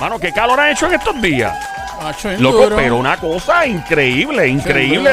[0.00, 1.56] Mano, qué calor ha hecho en estos días.
[2.02, 2.76] Macho, Loco, duro.
[2.76, 5.10] pero una cosa increíble, increíble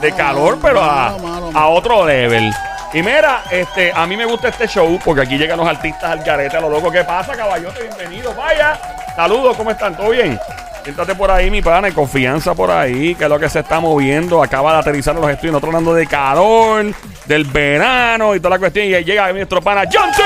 [0.00, 2.52] de, calor, pero a, malo, otro level.
[2.92, 6.22] Y mira, este, a mí me gusta este show porque aquí llegan los artistas al
[6.22, 6.92] garete, a lo loco.
[6.92, 7.82] ¿Qué pasa, caballote?
[7.82, 8.78] Bienvenido, vaya.
[9.16, 9.96] Saludos, ¿cómo están?
[9.96, 10.38] ¿Todo bien?
[10.84, 13.80] Siéntate por ahí, mi pana, y confianza por ahí, que es lo que se está
[13.80, 14.42] moviendo.
[14.42, 16.84] Acaba de aterrizar en los estudios, nosotros hablando de calor,
[17.24, 18.86] del verano y toda la cuestión.
[18.86, 20.22] Y ahí llega nuestro pana, John T.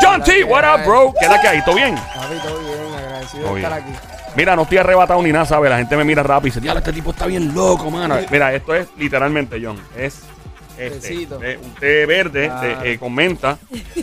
[0.00, 1.14] John T, what up, bro?
[1.18, 1.64] ¿Qué es la que hay?
[1.64, 1.96] ¿Todo bien?
[3.42, 3.92] Bien, estar aquí.
[4.34, 5.70] Mira, no estoy arrebatado ni nada, ¿sabes?
[5.70, 8.16] La gente me mira rápido y dice, diablo, este tipo está bien loco, mano.
[8.30, 10.22] Mira, esto es literalmente, John, es
[10.78, 11.26] este,
[11.62, 12.80] un té verde Claro.
[12.80, 13.58] de, eh, con menta.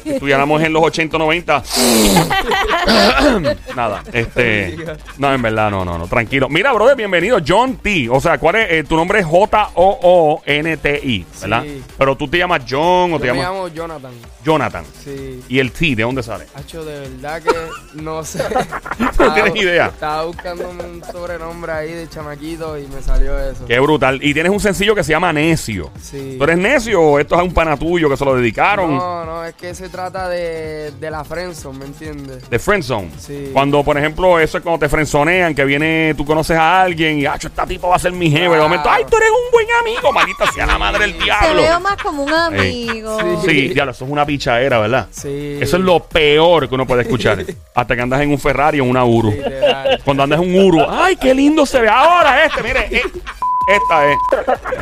[0.05, 1.63] Estudiáramos en los 80, 90.
[3.75, 4.77] Nada, este.
[5.17, 6.47] No, en verdad, no, no, no, tranquilo.
[6.49, 8.07] Mira, brother, bienvenido, John T.
[8.09, 8.71] O sea, ¿cuál es?
[8.71, 11.63] eh, tu nombre es J-O-O-N-T-I, ¿verdad?
[11.63, 11.83] Sí.
[11.97, 14.11] Pero tú te llamas John o Yo te me llamas llamo Jonathan.
[14.43, 14.83] Jonathan.
[15.03, 15.43] Sí.
[15.49, 16.45] ¿Y el T, de dónde sale?
[16.55, 18.43] Hacho, de verdad que no sé.
[19.19, 19.87] No tienes idea.
[19.87, 23.65] Estaba buscando un sobrenombre ahí de chamaquito y me salió eso.
[23.65, 24.19] Qué brutal.
[24.23, 25.91] Y tienes un sencillo que se llama Necio.
[26.01, 26.35] Sí.
[26.37, 28.95] ¿Tú eres necio o esto es un pana tuyo que se lo dedicaron?
[28.95, 32.49] No, no, es que se trata de, de la friendzone, ¿me entiendes?
[32.49, 33.09] De friendzone.
[33.17, 33.49] Sí.
[33.53, 37.25] Cuando, por ejemplo, eso es cuando te friendzonean, que viene, tú conoces a alguien y,
[37.25, 38.49] ah, este tipo va a ser mi jefe.
[38.49, 41.61] De momento, ay, tú eres un buen amigo, maldita sea la madre del Te diablo.
[41.61, 43.17] veo más como un amigo.
[43.45, 43.49] Sí.
[43.49, 45.07] Sí, diablo, eso es una pichadera, ¿verdad?
[45.11, 45.57] Sí.
[45.61, 47.43] Eso es lo peor que uno puede escuchar.
[47.75, 49.31] Hasta que andas en un Ferrari o en una Uru.
[49.31, 50.01] Literal.
[50.03, 51.87] Cuando andas en un Uru, ay, qué lindo se ve.
[51.89, 53.03] Ahora este, mire, eh,
[53.67, 54.17] esta es.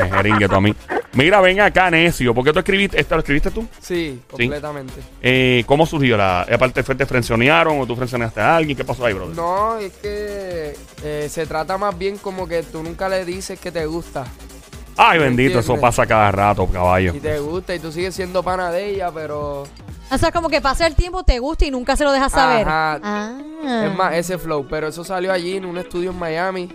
[0.02, 0.74] Es jeringue, tú a mí.
[1.14, 2.34] Mira, ven acá, necio.
[2.34, 3.00] ¿Por qué tú escribiste?
[3.00, 3.66] ¿Esta lo escribiste tú?
[3.82, 4.94] Sí, completamente.
[5.22, 6.42] Eh, ¿Cómo surgió la?
[6.42, 8.78] Aparte, ¿fue te frenzonearon o tú frenzoneaste a alguien?
[8.78, 9.36] ¿Qué pasó ahí, brother?
[9.36, 13.72] No, es que eh, se trata más bien como que tú nunca le dices que
[13.72, 14.26] te gusta.
[14.98, 17.14] Ay, ¿Me bendito, eso pasa cada rato, caballo.
[17.16, 19.64] Y te gusta y tú sigues siendo pana de ella, pero...
[20.10, 22.68] O sea, como que pasa el tiempo, te gusta y nunca se lo dejas saber.
[22.68, 23.00] Ajá.
[23.04, 23.86] Ah.
[23.86, 24.66] Es más, ese flow.
[24.70, 26.70] Pero eso salió allí en un estudio en Miami.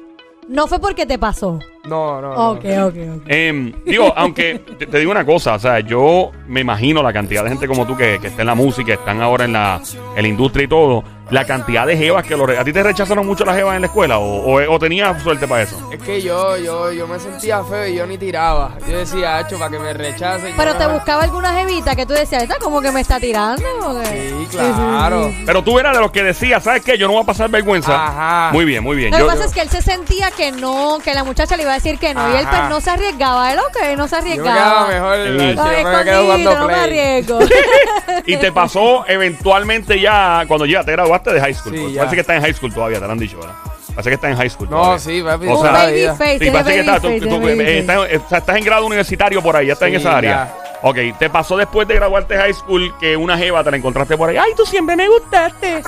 [0.49, 1.59] No fue porque te pasó.
[1.85, 2.51] No, no, no.
[2.53, 3.23] Ok, ok, ok.
[3.27, 7.43] Em, digo, aunque te, te digo una cosa, o sea, yo me imagino la cantidad
[7.43, 9.81] de gente como tú que, que está en la música, están ahora en la,
[10.17, 12.45] en la industria y todo, la cantidad de jevas que lo...
[12.47, 14.25] re- ¿A ti te rechazaron mucho las jevas en la escuela o,
[14.61, 15.91] o, o tenías suerte para eso?
[15.91, 18.73] Es que yo, yo, yo me sentía feo y yo ni tiraba.
[18.87, 20.53] Yo decía, hacho, para que me rechacen.
[20.57, 23.65] Pero yo te buscaba alguna jevita que tú decías, esta como que me está tirando.
[23.81, 25.33] ¿o qué?" Sí, claro.
[25.47, 26.99] Pero tú eras de los que decías, ¿sabes qué?
[26.99, 27.95] Yo no voy a pasar vergüenza.
[27.95, 28.51] Ajá.
[28.53, 29.11] Muy bien, muy bien.
[29.11, 31.63] Lo que Yo- pasa es que él se sentía que no, que la muchacha le
[31.63, 32.33] iba a decir que no.
[32.33, 33.53] Y él pues no se arriesgaba.
[33.53, 34.87] Él ok, no se Yo me arriesgaba.
[34.89, 35.17] quedaba mejor.
[35.17, 35.23] Sí.
[35.33, 37.39] yo me quedo escondido, jugando no me arriesgo.
[38.27, 41.75] y te pasó eventualmente ya, cuando ya te graduaste de high school.
[41.75, 43.55] Sí, Pues parece que estás en high school todavía, te lo han dicho, ¿verdad?
[43.95, 44.99] Parece que estás en high school No, todavía.
[45.01, 45.47] sí, papi.
[45.49, 46.15] O sea, baby vida.
[46.15, 47.79] face, Sí, tiene parece que baby estás, tú- face, tú- tiene tú- baby face.
[47.79, 50.55] estás, o sea, estás en grado universitario por ahí, ya estás en esa área.
[50.85, 54.17] Ok, te pasó después de graduarte de high school que una jeva te la encontraste
[54.17, 54.37] por ahí.
[54.37, 55.81] Ay, tú siempre me gustaste.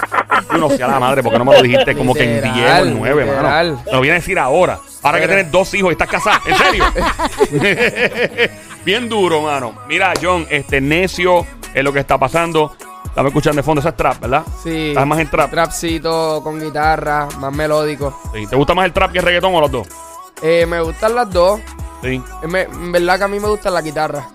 [0.53, 2.77] Y uno sea la madre, porque no me lo dijiste como que en 10 o
[2.85, 3.83] en 9, mano.
[3.85, 4.79] Te lo viene a decir ahora.
[5.03, 6.41] Ahora que tienes dos hijos y estás casada.
[6.47, 6.85] ¿En serio?
[8.85, 9.75] Bien duro, mano.
[9.89, 12.77] Mira, John, este necio es lo que está pasando.
[13.05, 14.43] Estamos escuchando de fondo, esa es trap, ¿verdad?
[14.63, 14.89] Sí.
[14.91, 15.51] Estás más en trap.
[15.51, 18.21] Trapcito con guitarra, más melódico.
[18.35, 18.47] Sí.
[18.47, 19.87] ¿Te gusta más el trap que el reggaetón o los dos?
[20.43, 21.61] Eh, me gustan las dos.
[22.03, 22.21] Sí.
[22.43, 24.27] Eh, me- en verdad que a mí me gusta la guitarra.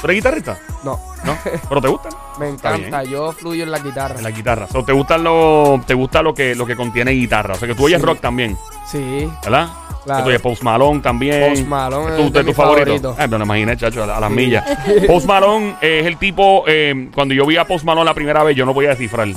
[0.00, 0.58] ¿Tú eres guitarrista?
[0.84, 1.36] No, ¿No?
[1.68, 2.12] ¿Pero te gustan?
[2.38, 3.02] me encanta.
[3.04, 4.16] Yo fluyo en la guitarra.
[4.16, 4.66] En la guitarra.
[4.68, 7.54] So, ¿Te gusta lo, te gusta lo que, lo que contiene guitarra?
[7.54, 8.06] O sea, que tú oyes Sí.
[8.06, 8.56] rock también,
[8.90, 9.28] Sí.
[9.42, 9.68] ¿verdad?
[10.04, 10.22] Claro.
[10.22, 11.50] Tú oyes Post Malone también.
[11.50, 12.84] Post Malone ¿Es tu, de tu favorito?
[12.86, 13.18] favoritos.
[13.18, 14.64] Eh, me lo imaginé, chacho, a, la- a las millas.
[15.08, 18.54] Post Malone es el tipo, eh, cuando yo vi a Post Malone la primera vez,
[18.56, 19.26] yo no podía descifrar.
[19.28, 19.34] Y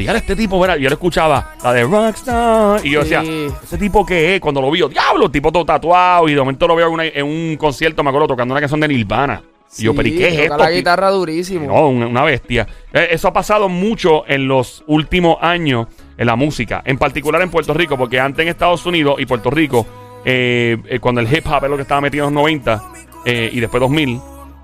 [0.00, 0.76] dije, "Ahora este tipo, ¿verdad?
[0.76, 2.84] yo le escuchaba la de Rockstar.
[2.84, 3.10] Y yo Sí.
[3.10, 3.22] decía,
[3.62, 4.40] ¿ese tipo qué es?
[4.40, 6.28] Cuando lo vi, yo, diablo, tipo todo tatuado.
[6.28, 8.80] Y de momento lo veo en, una- en un concierto, me acuerdo, tocando una canción
[8.80, 9.40] de Nirvana.
[9.76, 10.56] Y yo, ¿pero y qué es esto?
[10.56, 11.66] la guitarra durísimo.
[11.66, 12.66] no, una, una bestia.
[12.92, 17.50] Eh, Eso ha pasado mucho en los últimos años en la música, en particular en
[17.50, 19.86] Puerto Rico, porque antes en Estados Unidos y Puerto Rico,
[20.24, 22.82] eh, eh, cuando el hip hop es lo que estaba metido en los 90
[23.24, 24.20] eh, y después 2000,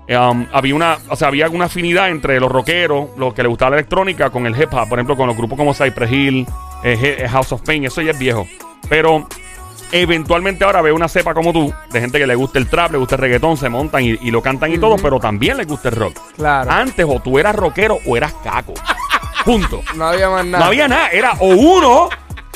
[0.07, 3.49] eh, um, había una, o sea, había una afinidad entre los rockeros, los que les
[3.49, 6.45] gustaba la electrónica, con el hip hop, por ejemplo, con los grupos como Cypress Hill,
[7.29, 8.45] House of Pain, eso ya es viejo.
[8.89, 9.27] Pero
[9.91, 12.97] eventualmente ahora veo una cepa como tú, de gente que le gusta el trap, le
[12.97, 15.89] gusta el reggaetón, se montan y, y lo cantan y todo, pero también les gusta
[15.89, 16.17] el rock.
[16.35, 16.71] Claro.
[16.71, 18.73] Antes o tú eras rockero o eras caco.
[19.43, 19.81] Punto.
[19.95, 20.63] No había más nada.
[20.63, 22.09] No había nada, era o uno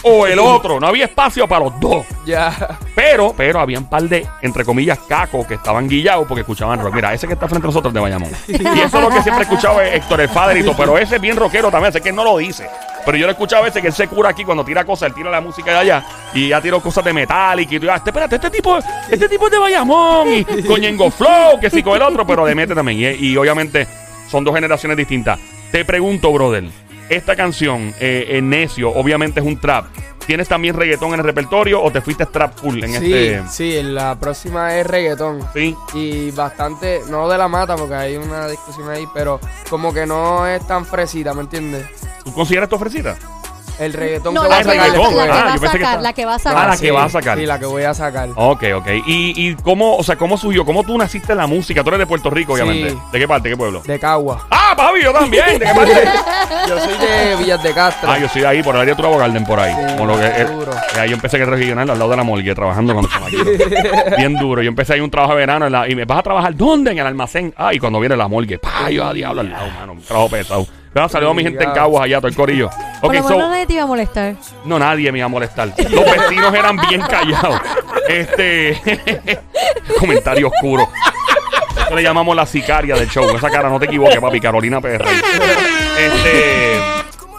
[0.04, 0.80] o el otro.
[0.80, 2.06] No había espacio para los dos.
[2.26, 2.78] Ya.
[2.96, 6.96] Pero, pero había un par de, entre comillas, cacos que estaban guillados porque escuchaban rock.
[6.96, 8.32] Mira, ese que está frente a nosotros de Bayamón.
[8.48, 11.22] Y eso es lo que siempre he escuchado es Héctor el Faderito, pero ese es
[11.22, 12.68] bien rockero también, sé que no lo dice.
[13.06, 15.10] Pero yo lo he escuchado a veces que él se cura aquí cuando tira cosas,
[15.10, 16.04] él tira la música de allá
[16.34, 18.78] y ya tiró cosas de Metallica y tú, ah, este, espérate, este tipo,
[19.10, 20.44] este tipo es de Bayamón y
[21.12, 23.16] Flow, que sí con el otro, pero de Mete también.
[23.20, 23.88] Y, y obviamente
[24.30, 25.40] son dos generaciones distintas.
[25.72, 26.66] Te pregunto, brother,
[27.10, 29.86] esta canción, eh, eh, Necio, obviamente es un trap.
[30.26, 33.44] ¿Tienes también reggaetón en el repertorio o te fuiste trap full en Sí, este?
[33.50, 35.40] sí, la próxima es reggaetón.
[35.54, 35.76] Sí.
[35.96, 39.40] Y bastante, no de la mata, porque hay una discusión ahí, pero
[39.72, 41.88] como que no es tan fresita, ¿me entiendes?
[42.24, 43.18] ¿Tú consideras tu ofrecida?
[43.80, 45.06] El reggaetón No, que la voy a que, sacar la que ah,
[45.46, 46.68] va a que sacar, la que va a Ah, sacar.
[46.70, 47.38] la que va a sacar.
[47.38, 48.30] Sí, la que voy a sacar.
[48.36, 48.88] Ok, ok.
[49.08, 50.66] ¿Y, y cómo, o sea, cómo surgió?
[50.66, 51.82] ¿Cómo tú naciste en la música?
[51.84, 52.62] Tú eres de Puerto Rico, Sí.
[52.62, 52.98] obviamente.
[53.12, 53.50] ¿De qué parte?
[53.50, 53.82] ¿De qué pueblo?
[53.86, 54.46] De Cagua.
[54.52, 55.60] Ah, papi, yo también.
[55.60, 55.94] ¿De qué parte?
[56.68, 58.12] Yo soy de Villas de Castro.
[58.12, 59.74] ah, yo soy de ahí, por el área de Garden, por ahí.
[59.74, 60.72] Sí, lo que, eh, duro.
[60.74, 63.12] eh, ahí yo empecé en el regional, al lado de la morgue, trabajando con los.
[64.18, 64.62] Bien duro.
[64.62, 66.92] Yo empecé ahí un trabajo de verano en la- y me vas a trabajar, ¿dónde?
[66.92, 67.54] En el almacén.
[67.58, 69.94] Ah, y cuando viene la morgue, pa, yo a diablo al lado, mano.
[69.94, 70.68] Un trabajo pesado.
[70.94, 72.70] Pero saludos a mi gente en Caguas allá, todo el corillo.
[73.02, 74.36] Por lo so, menos nadie te iba a molestar.
[74.66, 75.74] no, nadie me iba a molestar.
[75.78, 77.62] Los vecinos eran bien callados.
[78.08, 78.82] Este.
[80.00, 80.90] comentario oscuro.
[81.86, 83.30] Eso le llamamos la sicaria del show.
[83.36, 84.40] Esa cara, no te equivoques, papi.
[84.40, 85.06] Carolina PR.
[85.98, 86.80] Este.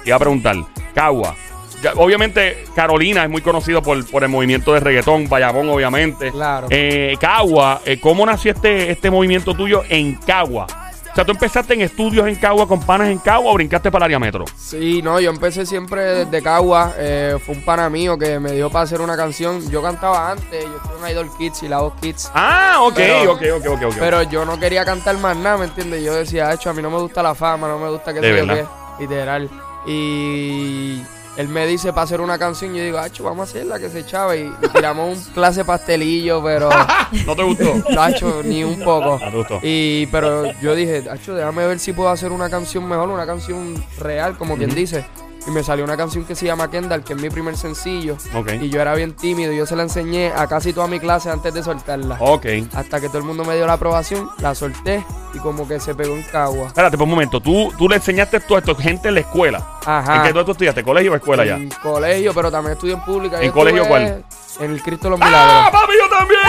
[0.05, 0.57] Iba a preguntar.
[0.95, 1.35] Cagua.
[1.83, 6.31] Ya, obviamente, Carolina es muy conocido por, por el movimiento de reggaetón, Bayamón, obviamente.
[6.31, 6.67] Claro.
[6.71, 10.67] Eh, Cagua, eh, ¿cómo nació este, este movimiento tuyo en Cagua?
[11.11, 14.05] O sea, tú empezaste en estudios en Cagua, con panas en Cagua o brincaste para
[14.07, 14.45] el área metro.
[14.57, 16.95] Sí, no, yo empecé siempre desde Cagua.
[16.97, 19.69] eh, fue un pana mío que me dio para hacer una canción.
[19.71, 22.31] Yo cantaba antes, yo estuve en Idol Kids y la Voz Kids.
[22.35, 23.95] Ah, ok, Pero- ok, ok, ok, ok.
[23.99, 26.05] Pero yo no quería cantar más nada, ¿me entiendes?
[26.05, 28.31] Yo decía, hecho, a mí no me gusta la fama, no me gusta que De
[28.33, 28.65] verdad.
[28.99, 29.51] qué", literal.
[29.87, 31.03] Y
[31.37, 33.89] él me dice para hacer una canción, y yo digo, hecho, vamos a hacerla, que
[33.89, 34.37] se echaba.
[34.37, 36.69] Y, y tiramos un clase pastelillo, pero
[37.27, 38.43] ¿No te gustó?
[38.45, 39.19] ni un poco.
[39.19, 39.61] Te gustó.
[39.63, 43.83] Y, pero yo dije, Acho, déjame ver si puedo hacer una canción mejor, una canción
[43.99, 45.05] real, como quien dice.
[45.51, 48.17] Y me salió una canción que se llama Kendall, que es mi primer sencillo.
[48.35, 48.53] Ok.
[48.61, 51.29] Y yo era bien tímido, y yo se la enseñé a casi toda mi clase
[51.29, 52.17] antes de soltarla.
[52.21, 52.47] Ok.
[52.73, 55.05] Hasta que todo el mundo me dio la aprobación, la solté
[55.35, 56.69] y como que se pegó en cagua.
[56.69, 57.41] Espérate, por un momento.
[57.41, 59.67] Tú, tú le enseñaste todo esto a gente en la escuela.
[59.85, 60.17] Ajá.
[60.19, 60.85] ¿En qué tú, tú estudiaste?
[60.85, 61.57] ¿Colegio o escuela ya?
[61.57, 63.43] En colegio, pero también estudié en pública.
[63.43, 64.25] ¿En colegio cuál?
[64.61, 65.71] En el Cristo de los ¡Ah, Milagros.
[65.73, 66.41] papi, yo también!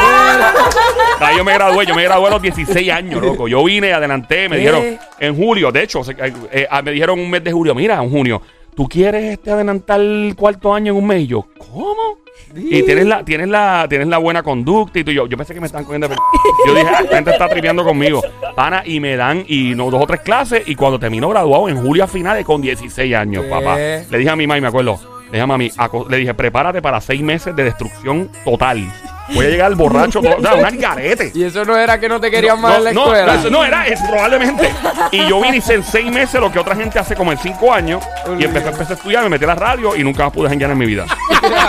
[1.20, 3.48] Ah, yo me gradué, yo me gradué a los 16 años, loco.
[3.48, 4.60] Yo vine, adelanté, me ¿Qué?
[4.62, 8.02] dijeron en julio, de hecho, eh, eh, ah, me dijeron un mes de julio, mira,
[8.04, 8.42] en junio,
[8.76, 11.22] ¿tú quieres este adelantar el cuarto año en un mes?
[11.22, 12.20] Y yo, ¿cómo?
[12.54, 15.54] Y tienes la, tienes la, tienes la buena conducta y tú y yo, yo pensé
[15.54, 16.08] que me estaban cogiendo.
[16.10, 16.16] de-
[16.68, 18.22] Yo dije, "Ah, esta gente está tripeando conmigo.
[18.56, 21.78] Pana, y me dan, y no, dos o tres clases, y cuando termino graduado en
[21.82, 23.50] julio a finales con 16 años, ¿Qué?
[23.50, 23.78] papá.
[23.78, 25.72] Le dije a mi mamá, y me acuerdo, le dije a mami,
[26.10, 28.80] le dije, prepárate para seis meses de destrucción total.
[29.34, 31.32] Voy a llegar al borracho, todo, o sea, un algarete.
[31.34, 33.34] Y eso no era que no te querían más No, en la no, escuela.
[33.34, 34.70] no, eso no era, es probablemente.
[35.12, 37.38] Y yo vine y hice en seis meses lo que otra gente hace como en
[37.38, 38.04] cinco años.
[38.38, 40.72] Y empecé, empecé a estudiar, me metí a la radio y nunca más pude janguear
[40.72, 41.06] en mi vida.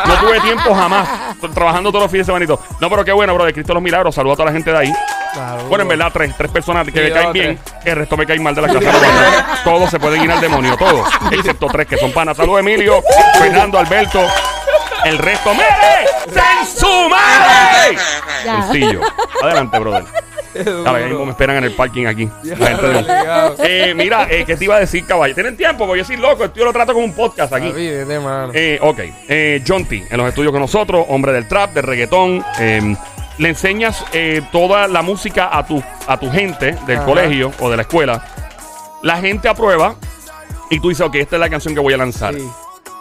[0.07, 1.09] No tuve tiempo jamás,
[1.55, 2.47] trabajando todos los fines de semana.
[2.81, 4.15] No, pero qué bueno, bro, de Cristo los Milagros.
[4.15, 4.93] Saludo a toda la gente de ahí.
[5.33, 5.65] Claro.
[5.69, 8.55] Bueno, en verdad, tres, tres personas que me caen bien, el resto me caen mal
[8.55, 9.61] de la casa.
[9.65, 11.09] todos se pueden ir al demonio, todos.
[11.31, 12.37] Excepto tres que son panas.
[12.37, 13.03] Saludos, Emilio,
[13.39, 14.21] Fernando, Alberto.
[15.05, 16.07] El resto, ¡mere!
[16.29, 17.97] ¡Se su madre!
[18.45, 18.63] Ya.
[18.63, 19.01] Sencillo.
[19.43, 20.05] Adelante, brother.
[20.55, 22.29] Dale, ahí mismo me esperan en el parking aquí.
[22.45, 23.57] La gente Obligado.
[23.61, 25.35] Eh, mira, eh, ¿qué te iba a decir, caballo?
[25.35, 25.87] ¿Tienen tiempo?
[25.87, 27.73] Porque yo soy loco, esto yo lo trato como un podcast aquí.
[27.73, 28.53] Vete, mano.
[28.55, 32.45] Eh, ok, eh, John T, en los estudios con nosotros, hombre del trap, del reggaetón.
[32.59, 32.95] eh,
[33.39, 37.07] le enseñas eh, toda la música a tu, a tu gente del Ajá.
[37.07, 38.23] colegio o de la escuela.
[39.03, 39.95] La gente aprueba
[40.71, 42.35] y tú dices, ok, esta es la canción que voy a lanzar.
[42.35, 42.47] Sí.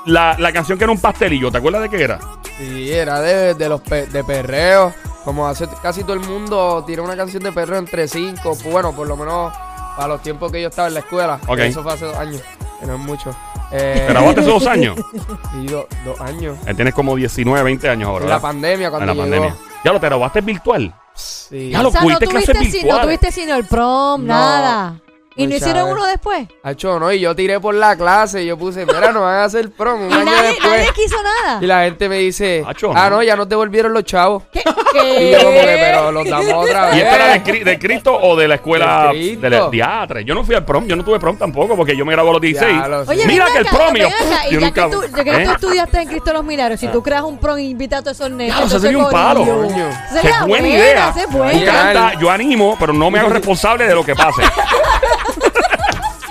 [0.05, 2.20] La, la canción que era un pastelillo, ¿te acuerdas de qué era?
[2.58, 4.93] Sí, era de, de los pe- de perreo.
[5.24, 8.41] Como hace casi todo el mundo tira una canción de perreo entre cinco.
[8.62, 9.53] Pues bueno, por lo menos
[9.96, 11.39] para los tiempos que yo estaba en la escuela.
[11.48, 11.58] Ok.
[11.58, 12.41] que Eso fue hace dos años,
[12.79, 13.29] que no es mucho.
[13.72, 14.98] Eh, ¿Te grabaste hace dos años?
[15.53, 16.58] Sí, do- dos años.
[16.65, 18.24] Eh, Tienes como 19, 20 años ahora.
[18.25, 18.48] En la ¿verdad?
[18.50, 19.24] pandemia, En cuando la llegó.
[19.24, 19.55] pandemia.
[19.86, 20.96] Ya lo te grabaste virtual.
[21.13, 21.70] Sí.
[21.70, 23.01] Ya lo O sea, no clases tuviste, si- no virtuales.
[23.05, 24.96] tuviste sino el prom, No, nada.
[25.35, 25.69] ¿Y no muchacha.
[25.69, 26.47] hicieron uno después?
[26.61, 29.43] Hacho, no, y yo tiré por la clase y yo puse, mira, nos van a
[29.45, 30.69] hacer prom un Y año nadie, después.
[30.71, 31.59] nadie quiso nada.
[31.61, 33.17] Y la gente me dice, Hacho, ah, no.
[33.17, 34.43] no, ya nos devolvieron los chavos.
[34.51, 34.61] ¿Qué?
[34.93, 36.95] Y yo como que, pero los damos otra vez.
[36.97, 39.41] ¿Y esto era de, Cri- de Cristo o de la escuela De Cristo.
[39.41, 40.25] de la diatre?
[40.25, 42.33] Yo no fui al prom, yo no tuve prom tampoco porque yo me gradué a
[42.33, 42.77] los 16.
[42.81, 43.11] Ya lo sé.
[43.11, 44.91] Oye, Mira ven que el acá, prom ven yo, acá, y yo ya nunca- que
[44.91, 45.45] tú, ya que ¿Eh?
[45.45, 48.17] tú estudiaste en Cristo los Milagros, si tú creas un prom e invitas a todos
[48.19, 49.45] esos nenes, Claro, eso entonces, sería un palo.
[49.45, 49.89] Coño.
[50.21, 51.13] Qué buena idea.
[51.31, 54.41] Me encanta, yo animo, pero no me hago responsable de lo que pase.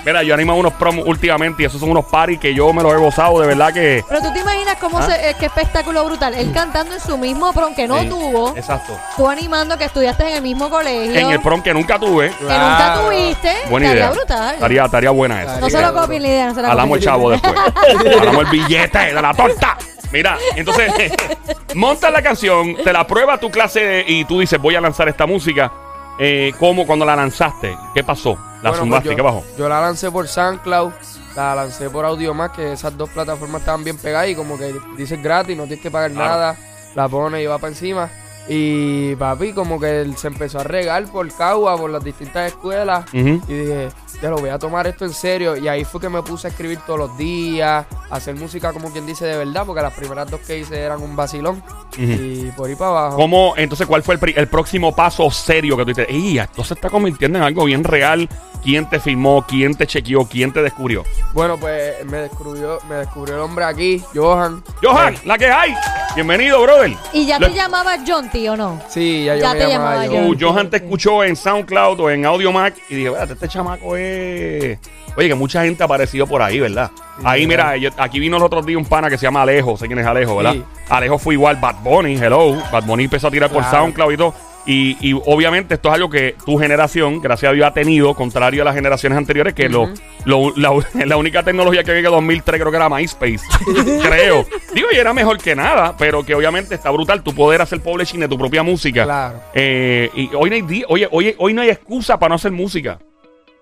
[0.03, 2.81] Mira, yo animo a unos promos últimamente y esos son unos paris que yo me
[2.81, 4.03] los he gozado, de verdad que.
[4.09, 5.03] Pero tú te imaginas cómo ¿Ah?
[5.03, 6.33] se, eh, qué espectáculo brutal.
[6.33, 8.97] Él cantando en su mismo prom que no Sí, tuvo, Exacto.
[9.15, 12.29] tú animando que estudiaste en el mismo colegio, En el prom que nunca tuve.
[12.31, 13.01] que nunca Claro.
[13.09, 14.09] tuviste, Buena estaría idea.
[14.11, 14.53] brutal.
[14.55, 15.59] Estaría, estaría buena esa.
[15.59, 17.13] no se lo copien la idea, no se la Hablamos el copien.
[17.13, 18.17] chavo después.
[18.19, 19.77] Hablamos el billete de la torta.
[20.11, 20.91] Mira, entonces,
[21.75, 25.25] montas la canción, te la prueba tu clase y tú dices, voy a lanzar esta
[25.27, 25.71] música.
[26.19, 27.77] Eh, ¿Cómo cuando la lanzaste?
[27.93, 28.37] ¿Qué pasó?
[28.61, 29.43] La Bueno, zumbaste, pues ¿qué yo, pasó?
[29.57, 30.91] Yo la lancé por SoundCloud
[31.35, 34.75] la lancé por Audio Más, que esas dos plataformas estaban bien pegadas y como que
[34.97, 36.29] dice gratis, no tienes que pagar Claro.
[36.29, 36.57] nada,
[36.95, 38.09] la pone y va para encima.
[38.49, 43.05] Y papi, como que él se empezó a regar por Cagua, por las distintas escuelas.
[43.13, 43.89] Y dije,
[44.21, 45.55] ya lo voy a tomar esto en serio.
[45.55, 48.91] Y ahí fue que me puse a escribir todos los días, a hacer música como
[48.91, 51.63] quien dice de verdad, porque las primeras dos que hice eran un vacilón.
[51.97, 53.15] Y por ahí para abajo.
[53.17, 56.07] ¿Cómo, entonces, cuál fue el, el próximo paso serio que tú dices?
[56.09, 58.27] ¡Ey, esto se está convirtiendo en algo bien real!
[58.63, 59.43] ¿Quién te filmó?
[59.47, 60.23] ¿Quién te chequeó?
[60.25, 61.03] ¿Quién te descubrió?
[61.33, 64.63] Bueno, pues me descubrió, me descubrió el hombre aquí, Johan.
[64.83, 65.15] ¡Johan!
[65.25, 65.73] ¡La que hay!
[66.13, 66.93] Bienvenido, brother.
[67.11, 68.79] ¿Y ya Le- te llamaba Jonty o no?
[68.87, 70.29] Sí, ya yo Ya me te llamaba llamaba Johan.
[70.29, 73.95] Uh, Johan te escuchó en SoundCloud o en Audio Mac y dije, "Espérate, este chamaco
[73.97, 74.77] es.
[75.17, 76.91] Oye, que mucha gente ha aparecido por ahí, ¿verdad?
[77.17, 77.73] Sí, ahí, ¿verdad?
[77.73, 79.97] mira, yo- aquí vino el otro día un pana que se llama Alejo, sé quién
[79.99, 80.53] es Alejo, ¿verdad?
[80.53, 80.63] Sí.
[80.87, 82.53] Alejo fue igual, Bad Bunny, hello.
[82.71, 83.63] Bad Bunny empezó a tirar por.
[83.63, 84.33] SoundCloud y todo.
[84.65, 88.61] Y, y obviamente esto es algo que tu generación, gracias a Dios, ha tenido, contrario
[88.61, 89.89] a las generaciones anteriores, que lo,
[90.25, 90.71] lo- la,
[91.05, 93.39] la única tecnología que había en 2003 creo que era MySpace.
[94.03, 94.45] creo.
[94.75, 98.19] Digo, y era mejor que nada, pero que obviamente está brutal tu poder hacer publishing
[98.19, 99.03] de tu propia música.
[99.03, 99.41] Claro.
[99.55, 102.99] Eh, y hoy no, hay oye, oye, hoy no hay excusa para no hacer música.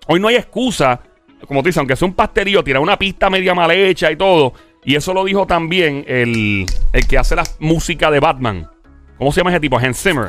[0.06, 1.00] Hoy no hay excusa,
[1.46, 4.52] como tú dices, aunque sea un pastelillo, tirar una pista media mal hecha y todo.
[4.84, 8.68] Y eso lo dijo también el, el que hace la música de Batman.
[9.18, 9.78] ¿Cómo se llama ese tipo?
[9.78, 10.28] Hans Zimmer.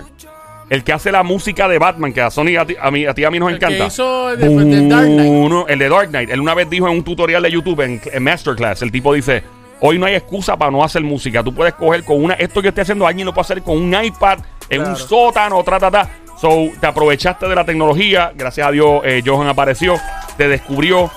[0.72, 3.13] El que hace la música de Batman, que a Sony a ti a mí, a,
[3.13, 3.78] ti y a mí nos El encanta.
[3.78, 4.48] que hizo el de,
[4.78, 5.30] de Dark Knight.
[5.30, 6.30] Uno- el de Dark Knight.
[6.30, 9.44] Él una vez dijo en un tutorial de YouTube, en, en Masterclass, el tipo dice,
[9.82, 11.44] hoy no hay excusa para no hacer música.
[11.44, 13.94] Tú puedes coger con una, esto que estoy haciendo, alguien lo puede hacer con un
[14.04, 16.10] iPad, en un sótano, tra, ta, ta.
[16.40, 18.32] So, te aprovechaste de la tecnología.
[18.34, 19.96] Gracias a Dios, eh, Johan apareció,
[20.38, 21.12] te descubrió.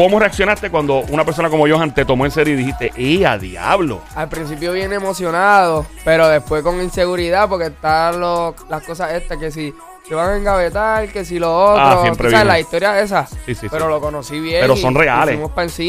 [0.00, 3.36] ¿Cómo reaccionaste cuando una persona como Johan te tomó en serio y dijiste, ¡eh, a
[3.36, 4.00] diablo!
[4.14, 9.74] Al principio bien emocionado, pero después con inseguridad porque están las cosas estas que si
[10.10, 11.80] se van a engavetar, que si lo otro.
[11.80, 12.44] Ah, siempre sabes, viene.
[12.46, 13.26] la historia esa.
[13.46, 13.90] Sí, sí, pero sí.
[13.90, 14.60] lo conocí bien.
[14.60, 15.38] Pero y- son y reales.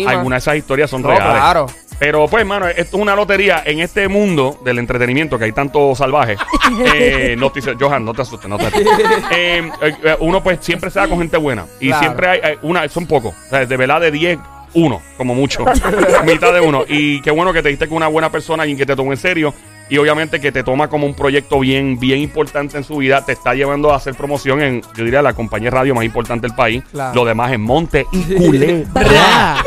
[0.07, 1.27] Algunas de esas historias son No, reales.
[1.33, 1.65] claro.
[1.97, 5.95] Pero pues, mano, esto es una lotería en este mundo del entretenimiento que hay tanto
[5.95, 6.37] salvaje.
[6.93, 8.91] eh, no te Johan, no te asustes, no te asustes.
[9.31, 11.65] Eh, eh, uno pues siempre se da con gente buena.
[11.79, 12.01] Y Claro.
[12.03, 13.33] siempre hay, hay una, son pocos.
[13.47, 14.37] O sea, de verdad de 10,
[14.75, 15.65] uno, como mucho.
[16.25, 16.83] Mitad de uno.
[16.87, 19.17] Y qué bueno que te diste con una buena persona, alguien que te tomó en
[19.17, 19.51] serio.
[19.91, 23.25] Y obviamente que te toma como un proyecto bien, bien importante en su vida.
[23.25, 26.47] Te está llevando a hacer promoción en, yo diría, la compañía de radio más importante
[26.47, 26.81] del país.
[26.91, 27.13] Claro.
[27.13, 28.87] Lo demás es Monte y Culebra.
[29.03, 29.63] Bra.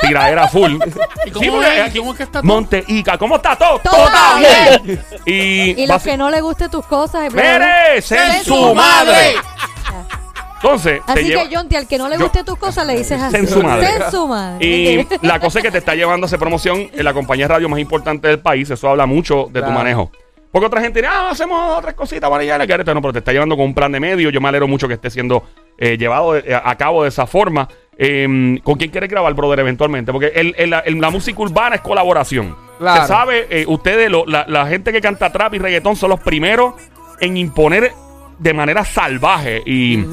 [0.00, 0.72] Tiradera full.
[1.26, 2.52] ¿Y cómo, Sí, porque es, aquí- ¿Cómo es que está todo?
[2.52, 3.78] Monte Ica, ¿cómo está todo?
[3.84, 4.08] Todo
[4.40, 5.00] bien.
[5.26, 7.26] Y, Y los que no les guste tus cosas.
[7.26, 7.66] y bla, bla, bla.
[7.68, 8.02] ¡Mere!
[8.02, 9.34] ¡Sen ¡Sen su su madre!
[10.62, 12.96] Entonces, te Así lleva- que, Jonty, al que no le Yo- guste tus cosas, le
[12.96, 13.34] dices así.
[13.36, 13.86] Sen su madre.
[13.86, 14.64] Sen su madre.
[14.66, 17.54] Y la cosa es que te está llevando a hacer promoción en la compañía de
[17.54, 18.70] radio más importante del país.
[18.70, 20.10] Eso habla mucho de tu manejo.
[20.52, 22.66] Porque otra gente dice, ah, hacemos otras cositas para allá.
[22.66, 24.28] Que no, pero te está llevando con un plan de medio.
[24.30, 25.42] Yo me alegro mucho que esté siendo
[25.78, 27.66] eh, llevado eh, a cabo de esa forma.
[27.96, 30.12] Eh, ¿Con quién quieres grabar, brother, eventualmente?
[30.12, 32.54] Porque el- el- la- el- la música urbana es colaboración.
[32.78, 33.00] Claro.
[33.02, 36.20] Se sabe, eh, ustedes, lo- la, la gente que canta trap y reggaetón son los
[36.20, 36.74] primeros
[37.20, 37.92] en imponer
[38.38, 40.04] de manera salvaje y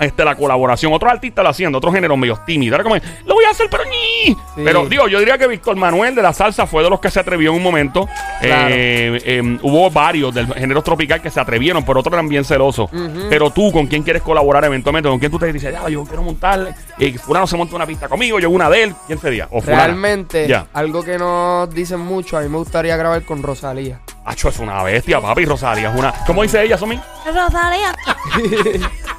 [0.00, 0.92] este, la colaboración.
[0.92, 2.74] Otros artistas lo haciendo, otros géneros medio tímidos.
[2.76, 2.96] Era como,
[3.26, 4.32] lo voy a hacer, pero ni.
[4.34, 4.36] Sí.
[4.64, 7.20] Pero digo, yo diría que Víctor Manuel de la salsa fue de los que se
[7.20, 8.08] atrevió en un momento.
[8.40, 8.68] Claro.
[8.70, 12.90] Eh, eh, hubo varios del género tropical que se atrevieron, pero otros eran bien celosos.
[13.28, 15.08] Pero tú, ¿con quién quieres colaborar eventualmente?
[15.08, 16.74] ¿Con quién tú te dices, ya, yo quiero montar?
[16.98, 18.94] Y fulano se monta una pista conmigo, yo una de él.
[19.06, 19.48] ¿Quién sería?
[19.50, 19.84] O fulana.
[19.86, 20.66] Realmente, Ya.
[20.72, 24.00] algo que nos dicen mucho, a mí me gustaría grabar con Rosalía.
[24.24, 25.44] Acho, es una bestia, papi.
[25.44, 26.12] Rosalía es una.
[26.26, 26.98] ¿Cómo dice ella, Somi?
[27.26, 27.94] Rosalía.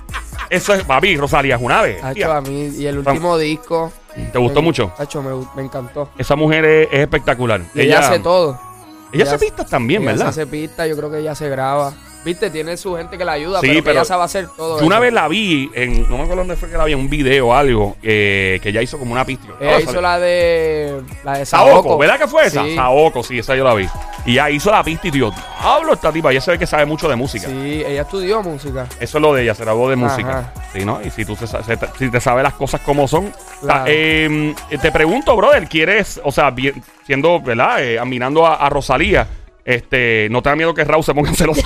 [0.54, 1.18] Eso es, papi.
[1.18, 2.36] Rosalía es una Hacho, bestia.
[2.38, 3.92] a mí, y el último disco.
[4.32, 4.94] ¿Te gustó me- mucho?
[4.98, 6.10] Hacho, me, me encantó.
[6.18, 7.62] Esa mujer es, es espectacular.
[7.74, 8.60] Y ella, hace todo.
[9.12, 10.26] Ella ella hace pistas también, ella ¿verdad?
[10.26, 11.94] se hace pista, yo creo que ella se graba.
[12.26, 14.80] Viste, tiene su gente que la ayuda, Sí, pero, pero ella sabe hacer todo.
[14.80, 16.04] Yo una vez la vi en.
[16.10, 17.98] No me acuerdo dónde fue que la vi, en un video o algo.
[18.02, 19.48] eh, que ella hizo como una pista.
[19.60, 21.02] Ella hizo la de.
[21.26, 21.98] La de Saoko, Saoko.
[21.98, 22.64] ¿verdad que fue esa?
[22.64, 22.76] Sí.
[22.76, 23.88] Saoko, sí, esa yo la vi.
[24.26, 26.32] Y ella hizo la pista y digo, hablo esta tipa.
[26.32, 27.48] Ella se ve que sabe mucho de música.
[27.48, 28.88] Sí, ella estudió música.
[29.00, 30.04] Eso es lo de ella, se graduó de Ajá.
[30.04, 30.54] música.
[30.72, 31.02] Sí, ¿no?
[31.04, 31.62] Y si tú se se
[32.00, 33.34] si te sabes las cosas como son.
[33.62, 33.84] Claro.
[33.84, 37.84] Ta- eh, te pregunto, brother, ¿quieres, o sea, bien- siendo, ¿verdad?
[37.84, 39.28] Eh, admirando a, a Rosalía,
[39.66, 41.62] este, ¿no te da miedo que Raúl se ponga celoso?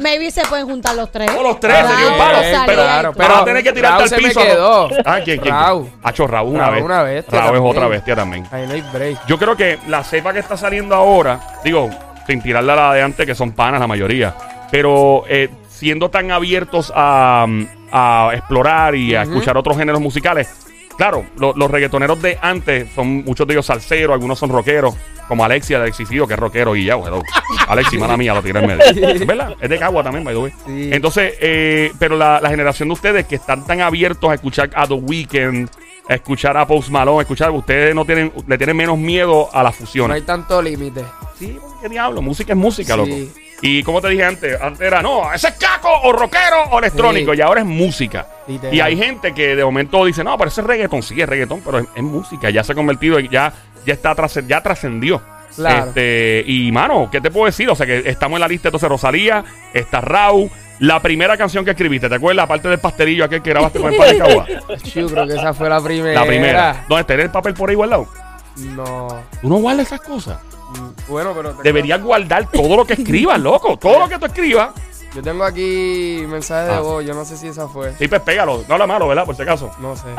[0.00, 1.30] Maybe se pueden juntar los tres.
[1.36, 2.38] O los tres, sería un palo.
[2.66, 3.18] Pero, claro, tú.
[3.18, 4.40] pero vas a tener que tirarte Raúl al se me piso.
[4.40, 4.46] ¿no?
[4.46, 4.88] quedó.
[5.04, 5.40] Ah, ¿quién?
[5.40, 5.54] quién?
[5.54, 5.90] Raúl.
[6.02, 6.84] Hacho, Raúl una Raúl vez.
[6.84, 7.76] una bestia Raúl es también.
[7.76, 8.46] otra bestia también.
[8.50, 9.26] Ahí no hay break.
[9.26, 11.90] Yo creo que la cepa que está saliendo ahora, digo,
[12.26, 14.34] sin tirarle a la de antes, que son panas la mayoría,
[14.70, 17.46] pero eh, siendo tan abiertos a,
[17.92, 20.48] a explorar y a escuchar otros géneros musicales.
[20.96, 24.94] Claro, lo- los reggaetoneros de antes son muchos de ellos salseros, algunos son rockeros,
[25.28, 27.22] como Alexia de Exicido, que es rockero, y ya, hello.
[27.68, 28.82] Alexi, mala mía, lo tiré en medio.
[28.84, 29.54] ¿Es verdad?
[29.60, 30.52] Es de Cagua también, by the way.
[30.66, 30.90] Sí.
[30.92, 34.86] Entonces, eh, pero la, la generación de ustedes que están tan abiertos a escuchar a
[34.86, 35.68] The Weeknd,
[36.08, 39.62] a escuchar a Post Malone, a escuchar, ustedes no tienen, le tienen menos miedo a
[39.62, 40.14] las No fusiones.
[40.16, 41.02] hay tanto límite.
[41.38, 42.20] Sí, ¿qué diablo?
[42.22, 42.98] Música es música, Sí.
[43.00, 43.32] loco.
[43.64, 47.32] Y como te dije antes, antes era, no, ese es caco o rockero o electrónico,
[47.32, 47.38] Sí.
[47.38, 48.26] y ahora es música.
[48.48, 48.74] Literal.
[48.74, 51.60] Y hay gente que de momento dice, no, pero ese es reggaetón, sí es reggaetón,
[51.64, 53.52] pero es, es música, ya se ha convertido, ya,
[53.86, 54.14] ya está
[54.46, 55.22] ya trascendió.
[55.54, 55.86] Claro.
[55.88, 57.68] Este, y mano, ¿qué te puedo decir?
[57.70, 60.50] O sea que estamos en la lista entonces Rosalía, está Raúl,
[60.80, 62.44] la primera canción que escribiste, ¿te acuerdas?
[62.44, 64.46] Aparte del pastelillo aquel que grabaste con el padre Cagua.
[64.94, 66.20] Yo creo que esa fue la primera.
[66.20, 66.84] La primera.
[66.88, 68.08] ¿Dónde tenés el papel por ahí guardado?
[68.56, 69.22] No.
[69.40, 70.38] Tú no guardas esas cosas.
[70.78, 71.52] Mm, Bueno, pero.
[71.54, 73.76] Deberías guardar todo lo que escribas, loco.
[73.78, 74.70] Todo lo que tú escribas.
[75.14, 76.80] Yo tengo aquí mensajes de Ah.
[76.80, 77.04] voz.
[77.04, 77.92] Yo no sé si esa fue.
[77.98, 78.64] Sí, pues pégalo.
[78.66, 79.26] No habla malo, ¿verdad?
[79.26, 79.70] Por si acaso.
[79.78, 80.04] No sé.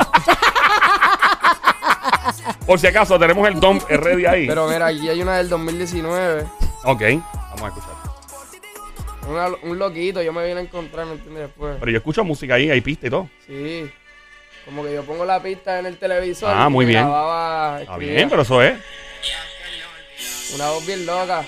[2.66, 4.46] Por si acaso, tenemos el dump ready ahí.
[4.46, 6.44] Pero mira, aquí hay una del 2019.
[6.84, 7.00] ok,
[7.50, 7.94] vamos a escuchar.
[9.28, 10.22] Una- un loquito.
[10.22, 11.42] Yo me vine a encontrar, ¿me entiendes?
[11.48, 11.76] Después.
[11.78, 13.28] Pero yo escucho música ahí, hay pista y todo.
[13.46, 13.90] Sí.
[14.64, 16.50] Como que yo pongo la pista en el televisor.
[16.54, 17.02] Ah, y muy bien.
[17.02, 18.74] grababa, Está bien, pero eso es.
[20.52, 21.44] Una voz bien loca.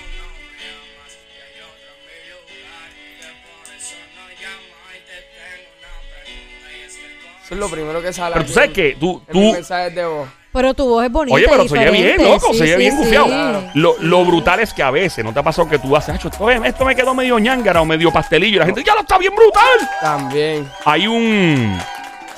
[7.45, 8.35] Eso es lo primero que sale.
[8.35, 9.53] Pero tú sabes que tú, tú.
[9.53, 10.29] mensajes de voz.
[10.53, 11.35] Pero tu voz es bonita.
[11.35, 12.99] Oye, pero se oye bien, loco, Sí, se oye sí, bien sí.
[12.99, 13.27] gufiado.
[13.27, 13.71] Claro.
[13.75, 16.29] Lo, lo brutal es que a veces no te ha pasado que tú haces, "Acho,
[16.29, 19.19] esto, esto me quedó medio ñangara o medio pastelillo y la gente, ya lo está
[19.19, 19.89] bien brutal.
[20.01, 20.69] También.
[20.85, 21.79] hay un.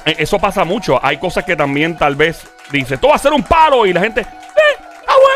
[0.05, 0.99] eh, Eso pasa mucho.
[1.03, 4.01] Hay cosas que también tal vez dice, esto va a ser un palo y la
[4.01, 4.27] gente,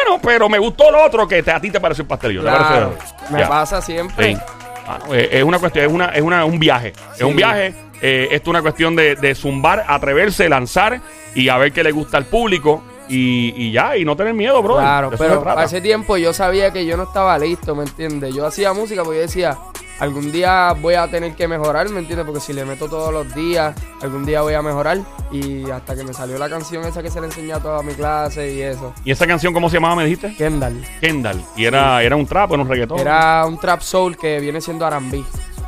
[0.04, 2.42] bueno, pero me gustó lo otro que te- a ti te parece un pastelillo.
[2.42, 2.94] ¿te Claro.
[2.97, 3.32] parece?
[3.32, 3.49] Me Ya.
[3.49, 4.35] pasa siempre.
[4.35, 4.40] Sí.
[4.87, 6.92] Ah, no, es, es una cuestión, es, una, es una, un viaje.
[7.14, 7.75] Es un viaje.
[8.04, 11.00] eh, esto es una cuestión de, de zumbar, atreverse, lanzar
[11.37, 12.82] y a ver qué le gusta al público.
[13.09, 14.76] Y, y ya, y no tener miedo, bro.
[14.78, 18.35] Claro, pero ese tiempo yo sabía que yo no estaba listo, ¿me entiendes?
[18.35, 19.56] Yo hacía música porque yo decía,
[20.00, 22.26] algún día voy a tener que mejorar, ¿me entiendes?
[22.26, 24.99] Porque si le meto todos los días, algún día voy a mejorar.
[25.30, 27.94] Y hasta que me salió la canción esa que se le enseñó a toda mi
[27.94, 28.92] clase y eso.
[29.04, 30.34] ¿Y esa canción cómo se llamaba, me dijiste?
[30.37, 30.84] Kendall.
[31.00, 31.43] Kendall.
[31.56, 32.99] Y era, era un trap, era un reggaetón.
[32.99, 35.23] Era un trap soul que viene siendo R&B.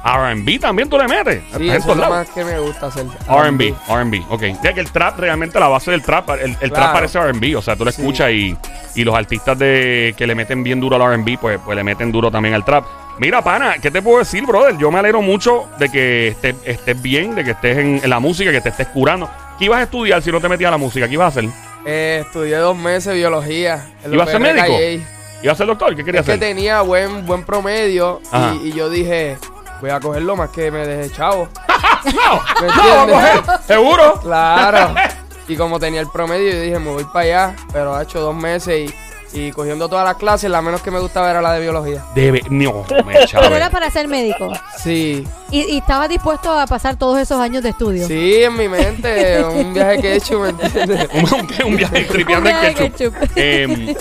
[0.06, 1.42] RB también tú le metes.
[1.56, 3.06] Sí, eso es lo más que me gusta hacer.
[3.26, 4.42] R&B, R&B, ok.
[4.62, 7.62] Ya que el trap, realmente la base del trap, el, el trap parece R&B, o
[7.62, 8.02] sea, tú lo Sí.
[8.02, 8.54] escuchas y,
[8.96, 12.12] y los artistas de que le meten bien duro al R&B, pues, pues le meten
[12.12, 12.84] duro también al trap.
[13.18, 14.76] Mira, pana, ¿qué te puedo decir, brother?
[14.76, 18.18] Yo me alegro mucho de que estés, estés bien, de que estés en, en la
[18.18, 19.30] música, que te estés curando.
[19.58, 21.06] ¿Qué ibas a estudiar si no te metías a la música?
[21.06, 21.50] ¿Qué ibas a hacer?
[21.86, 23.86] Eh, estudié dos meses biología.
[24.10, 24.76] ¿Ibas a ser médico?
[25.42, 25.94] ¿Ibas a ser doctor?
[25.94, 28.20] ¿Qué querías Es que tenía buen, buen promedio
[28.62, 29.36] y, y yo dije,
[29.80, 31.48] voy a cogerlo más que me deje chavo.
[32.04, 34.20] No, ¿Me no, vamos a coger, seguro.
[34.20, 34.94] Claro.
[35.48, 38.34] y como tenía el promedio, yo dije, me voy para allá, pero ha hecho dos
[38.34, 38.94] meses y,
[39.34, 42.04] y cogiendo todas las clases, la menos que me gustaba era la de biología.
[42.14, 43.56] Debe, no, me Pero chave.
[43.56, 44.52] era para ser médico.
[44.78, 48.06] Sí, Y, y estabas dispuesto a pasar todos esos años de estudio.
[48.06, 51.08] sí, en mi mente, un viaje que he hecho, ¿me entiendes?
[51.14, 52.96] un, un- un viaje tripeando en ketchup.
[52.96, 53.30] ketchup.
[53.36, 53.96] Eh,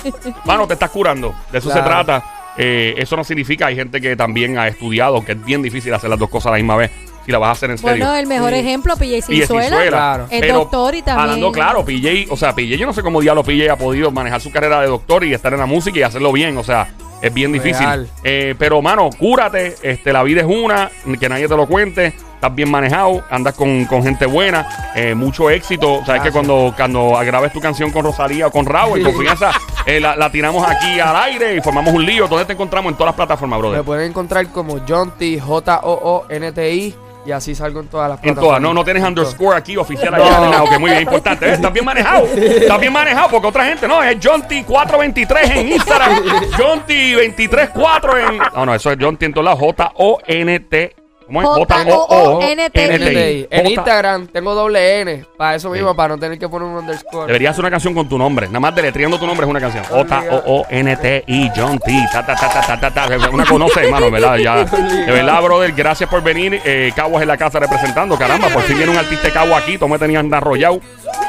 [0.45, 1.33] mano, te estás curando.
[1.51, 2.23] De eso se trata.
[2.55, 6.09] Eh, eso no significa, hay gente que también ha estudiado, que es bien difícil hacer
[6.11, 6.91] las dos cosas a la misma vez.
[7.25, 8.05] Si la vas a hacer en serio.
[8.05, 8.59] Bueno, el mejor Sí.
[8.59, 9.21] ejemplo, PJ.
[9.21, 9.77] Cizuela.
[9.87, 10.27] Claro.
[10.29, 11.21] Es Pero doctor y también.
[11.29, 14.41] Hablando claro, PJ, o sea, PJ, yo no sé cómo diablo PJ ha podido manejar
[14.41, 16.57] su carrera de doctor y estar en la música y hacerlo bien.
[16.57, 16.87] O sea,
[17.21, 18.07] es bien difícil.
[18.23, 19.75] Eh, pero, mano, cúrate.
[19.81, 22.07] Este, la vida es una, que nadie te lo cuente.
[22.35, 26.01] Estás bien manejado, andas con, con gente buena, eh, mucho éxito.
[26.05, 29.11] Sabes que cuando, cuando grabes tu canción con Rosalía o con Raúl, en Sí.
[29.13, 29.51] confianza,
[29.85, 32.27] eh, la, la tiramos aquí al aire y formamos un lío.
[32.27, 32.91] ¿Dónde te encontramos?
[32.91, 33.83] En todas las plataformas, Me brother.
[33.85, 38.49] pueden encontrar como John T, J-O-O-N-T-I, y así salgo en todas las En plataformas.
[38.49, 40.23] todas, no, no tienes underscore aquí oficial No.
[40.23, 40.39] allá.
[40.41, 40.63] nada.
[40.63, 41.47] Ok, muy bien, importante.
[41.47, 41.53] ¿eh?
[41.53, 42.25] Estás bien manejado.
[42.35, 46.23] Estás bien manejado porque otra gente no, es John T423 en Instagram.
[46.57, 48.37] John T234 en.
[48.55, 49.59] No, no, eso es John T en todos lados.
[49.59, 50.95] J-O-N-T.
[51.27, 52.97] J-O-O-N-T-I.
[52.97, 53.47] NTI.
[53.49, 57.27] En Instagram tengo doble N, para eso mismo, para no tener que poner un underscore.
[57.27, 58.47] Deberías hacer una canción con tu nombre.
[58.47, 59.83] Nada más deletreando tu nombre es una canción.
[59.83, 62.05] J-O-O-N-T-I, John T.
[62.11, 63.29] Ta, ta, ta, ta, ta, ta, ta.
[63.29, 64.37] Una conoce, hermano, ¿verdad?
[64.37, 64.55] Ya.
[64.65, 66.61] De verdad, brother, gracias por venir.
[66.63, 68.17] Eh, Caguas en la casa representando.
[68.17, 69.77] Caramba, por fin viene un artista de Cagua aquí.
[69.77, 70.79] Tú me tenías arrollado.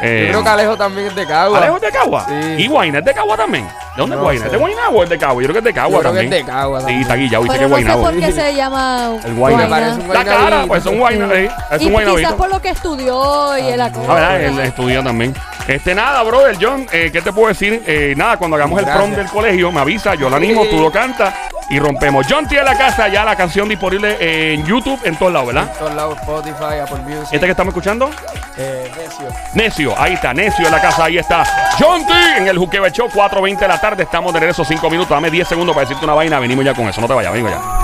[0.03, 1.59] Eh, Yo creo que Alejo también es de Cagua.
[1.59, 2.27] ¿Alejo es de Cagua?
[2.29, 2.35] Sí.
[2.59, 3.65] ¿Y Guayna es de Cagua también?
[3.67, 4.47] ¿De dónde es No Guayna?
[4.47, 5.43] ¿Es de Guaynabo o es de Cagua?
[5.43, 6.33] Yo creo que es de Cagua Yo creo que también.
[6.41, 7.03] es de Cagua Sí, también.
[7.03, 8.03] está aquí, ya viste que Pero no sé Guaynabo.
[8.03, 9.11] por qué se llama.
[9.25, 9.63] El Guayna.
[9.65, 12.19] Me parece un La cara, pues son Guayna, sí, es Y un Guaynabito.
[12.19, 14.07] quizás por lo que estudió y la cosa.
[14.11, 14.41] Ah, ¿verdad?
[14.43, 15.35] Él estudió también.
[15.67, 17.83] Este, nada, brother, John, eh, ¿qué te puedo decir?
[17.87, 19.17] Eh, nada, cuando hagamos el prom Gracias.
[19.17, 21.33] del colegio, me avisa, yo lo animo, tú lo cantas
[21.71, 22.27] y rompemos.
[22.29, 24.17] John tiene la casa, ya la canción disponible
[24.55, 25.71] en YouTube, en todos lados, ¿verdad?
[25.73, 27.29] En todos lados, Spotify, Apple Music.
[27.33, 28.11] Este que estamos escuchando,
[28.57, 29.29] eh, Necio.
[29.55, 31.45] Necio, ahí está, Necio en la casa, ahí está.
[31.79, 35.11] John T en el Juqueo Show, 4.20 de la tarde, estamos de regreso 5 minutos,
[35.11, 37.49] dame 10 segundos para decirte una vaina, venimos ya con eso, no te vayas, vengo
[37.49, 37.84] ya.